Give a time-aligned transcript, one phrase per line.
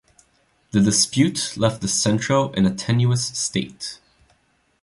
[0.71, 3.99] The dispute left the Centro in a tenuous state.